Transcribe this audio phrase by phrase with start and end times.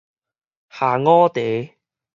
[0.67, 1.75] 下午茶